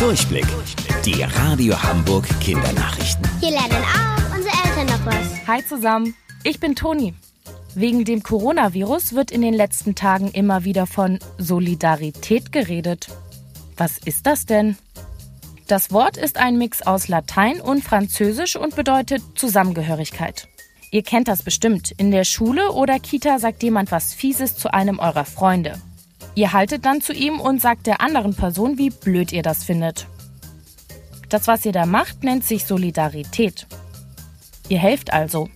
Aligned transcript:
Durchblick. 0.00 0.46
Die 1.04 1.22
Radio 1.22 1.80
Hamburg 1.82 2.26
Kindernachrichten. 2.40 3.22
Hier 3.38 3.50
lernen 3.50 3.84
auch 3.84 4.34
unsere 4.34 4.54
Eltern 4.64 4.86
noch 4.86 5.04
was. 5.04 5.46
Hi 5.46 5.62
zusammen, 5.62 6.14
ich 6.42 6.58
bin 6.58 6.74
Toni. 6.74 7.12
Wegen 7.74 8.06
dem 8.06 8.22
Coronavirus 8.22 9.14
wird 9.14 9.30
in 9.30 9.42
den 9.42 9.52
letzten 9.52 9.94
Tagen 9.94 10.30
immer 10.30 10.64
wieder 10.64 10.86
von 10.86 11.18
Solidarität 11.36 12.50
geredet. 12.50 13.08
Was 13.76 13.98
ist 13.98 14.26
das 14.26 14.46
denn? 14.46 14.78
Das 15.66 15.92
Wort 15.92 16.16
ist 16.16 16.38
ein 16.38 16.56
Mix 16.56 16.80
aus 16.80 17.08
Latein 17.08 17.60
und 17.60 17.84
Französisch 17.84 18.56
und 18.56 18.76
bedeutet 18.76 19.22
Zusammengehörigkeit. 19.34 20.48
Ihr 20.92 21.02
kennt 21.02 21.28
das 21.28 21.42
bestimmt. 21.42 21.92
In 21.98 22.10
der 22.10 22.24
Schule 22.24 22.72
oder 22.72 22.98
Kita 23.00 23.38
sagt 23.38 23.62
jemand 23.62 23.92
was 23.92 24.14
Fieses 24.14 24.56
zu 24.56 24.72
einem 24.72 24.98
eurer 24.98 25.26
Freunde. 25.26 25.74
Ihr 26.34 26.52
haltet 26.52 26.84
dann 26.84 27.00
zu 27.00 27.12
ihm 27.12 27.40
und 27.40 27.60
sagt 27.60 27.86
der 27.86 28.00
anderen 28.00 28.34
Person, 28.34 28.78
wie 28.78 28.90
blöd 28.90 29.32
ihr 29.32 29.42
das 29.42 29.64
findet. 29.64 30.06
Das, 31.28 31.46
was 31.46 31.64
ihr 31.64 31.72
da 31.72 31.86
macht, 31.86 32.24
nennt 32.24 32.44
sich 32.44 32.64
Solidarität. 32.64 33.66
Ihr 34.68 34.78
helft 34.78 35.12
also. 35.12 35.48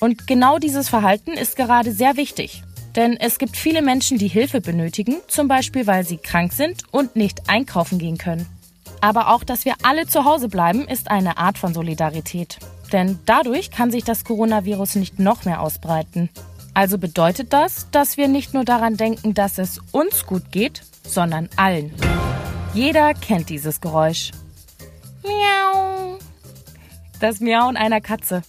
Und 0.00 0.26
genau 0.26 0.58
dieses 0.58 0.88
Verhalten 0.88 1.32
ist 1.32 1.56
gerade 1.56 1.92
sehr 1.92 2.16
wichtig. 2.16 2.62
Denn 2.96 3.16
es 3.16 3.38
gibt 3.38 3.56
viele 3.56 3.82
Menschen, 3.82 4.18
die 4.18 4.28
Hilfe 4.28 4.60
benötigen, 4.60 5.16
zum 5.28 5.46
Beispiel 5.46 5.86
weil 5.86 6.04
sie 6.04 6.16
krank 6.16 6.52
sind 6.52 6.82
und 6.90 7.16
nicht 7.16 7.48
einkaufen 7.48 7.98
gehen 7.98 8.18
können. 8.18 8.46
Aber 9.00 9.28
auch, 9.30 9.44
dass 9.44 9.64
wir 9.64 9.74
alle 9.82 10.06
zu 10.06 10.24
Hause 10.24 10.48
bleiben, 10.48 10.86
ist 10.86 11.10
eine 11.10 11.38
Art 11.38 11.56
von 11.56 11.72
Solidarität. 11.72 12.58
Denn 12.92 13.18
dadurch 13.24 13.70
kann 13.70 13.90
sich 13.90 14.04
das 14.04 14.24
Coronavirus 14.24 14.96
nicht 14.96 15.18
noch 15.18 15.44
mehr 15.44 15.60
ausbreiten. 15.60 16.28
Also 16.74 16.98
bedeutet 16.98 17.52
das, 17.52 17.90
dass 17.90 18.16
wir 18.16 18.28
nicht 18.28 18.54
nur 18.54 18.64
daran 18.64 18.96
denken, 18.96 19.34
dass 19.34 19.58
es 19.58 19.80
uns 19.92 20.26
gut 20.26 20.52
geht, 20.52 20.82
sondern 21.02 21.48
allen. 21.56 21.92
Jeder 22.74 23.14
kennt 23.14 23.48
dieses 23.48 23.80
Geräusch. 23.80 24.30
Miau. 25.22 26.18
Das 27.18 27.40
Miauen 27.40 27.76
einer 27.76 28.00
Katze. 28.00 28.42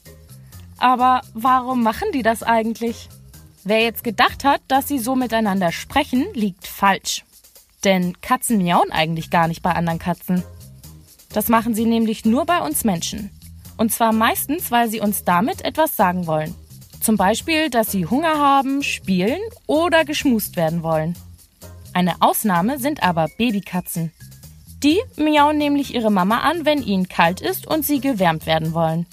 Aber 0.78 1.22
warum 1.34 1.84
machen 1.84 2.08
die 2.14 2.24
das 2.24 2.44
eigentlich? 2.44 3.10
Wer 3.64 3.82
jetzt 3.82 4.04
gedacht 4.04 4.44
hat, 4.44 4.62
dass 4.68 4.88
sie 4.88 5.00
so 5.00 5.16
miteinander 5.16 5.72
sprechen, 5.72 6.26
liegt 6.34 6.68
falsch. 6.68 7.24
Denn 7.84 8.20
Katzen 8.22 8.58
miauen 8.58 8.92
eigentlich 8.92 9.30
gar 9.30 9.48
nicht 9.48 9.62
bei 9.62 9.74
anderen 9.74 10.00
Katzen. 10.00 10.44
Das 11.34 11.50
machen 11.50 11.74
sie 11.74 11.86
nämlich 11.86 12.26
nur 12.26 12.46
bei 12.46 12.60
uns 12.60 12.84
Menschen. 12.84 13.32
Und 13.78 13.92
zwar 13.92 14.14
meistens, 14.14 14.72
weil 14.72 14.90
sie 14.90 15.00
uns 15.00 15.24
damit 15.24 15.64
etwas 15.64 15.96
sagen 15.96 16.28
wollen. 16.28 16.56
Zum 17.02 17.18
Beispiel, 17.18 17.70
dass 17.70 17.92
sie 17.92 18.06
Hunger 18.06 18.38
haben, 18.38 18.84
spielen 18.84 19.40
oder 19.66 20.06
geschmust 20.06 20.56
werden 20.56 20.84
wollen. 20.84 21.16
Eine 21.94 22.22
Ausnahme 22.22 22.80
sind 22.80 23.04
aber 23.04 23.28
Babykatzen. 23.38 24.12
Die 24.84 25.00
miauen 25.18 25.58
nämlich 25.58 25.94
ihre 25.94 26.12
Mama 26.12 26.40
an, 26.40 26.66
wenn 26.66 26.82
ihnen 26.82 27.08
kalt 27.08 27.42
ist 27.42 27.68
und 27.68 27.86
sie 27.86 28.00
gewärmt 28.00 28.46
werden 28.46 28.74
wollen. 28.74 29.06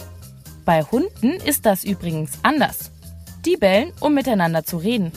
Bei 0.64 0.82
Hunden 0.82 1.32
ist 1.32 1.66
das 1.66 1.82
übrigens 1.82 2.32
anders. 2.42 2.90
Die 3.44 3.56
bellen, 3.56 3.92
um 4.00 4.14
miteinander 4.14 4.64
zu 4.64 4.76
reden. 4.76 5.12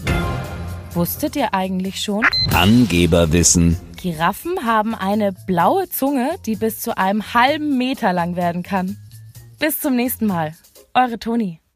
Wusstet 0.94 1.36
ihr 1.36 1.53
eigentlich 1.53 2.02
schon? 2.02 2.25
Angeberwissen. 2.53 3.77
Giraffen 4.02 4.66
haben 4.66 4.95
eine 4.95 5.31
blaue 5.31 5.88
Zunge, 5.89 6.31
die 6.45 6.55
bis 6.55 6.80
zu 6.80 6.97
einem 6.97 7.33
halben 7.33 7.77
Meter 7.77 8.11
lang 8.14 8.36
werden 8.36 8.64
kann. 8.64 8.97
Bis 9.59 9.80
zum 9.80 9.95
nächsten 9.95 10.25
Mal. 10.25 10.53
Eure 10.94 11.19
Toni. 11.19 11.61